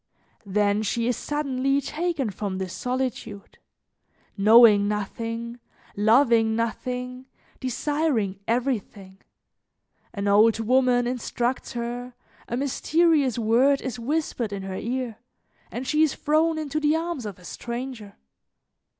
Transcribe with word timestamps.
Then 0.47 0.81
she 0.81 1.07
is 1.07 1.15
suddenly 1.15 1.79
taken 1.79 2.31
from 2.31 2.57
this 2.57 2.73
solitude, 2.73 3.59
knowing 4.35 4.87
nothing, 4.87 5.59
loving 5.95 6.55
nothing, 6.55 7.27
desiring 7.59 8.39
everything; 8.47 9.19
an 10.11 10.27
old 10.27 10.59
woman 10.59 11.05
instructs 11.05 11.73
her, 11.73 12.15
a 12.47 12.57
mysterious 12.57 13.37
word 13.37 13.79
is 13.79 13.99
whispered 13.99 14.51
in 14.51 14.63
her 14.63 14.73
ear, 14.75 15.17
and 15.69 15.85
she 15.85 16.01
is 16.01 16.15
thrown 16.15 16.57
into 16.57 16.79
the 16.79 16.95
arms 16.95 17.27
of 17.27 17.37
a 17.37 17.45
stranger. 17.45 18.15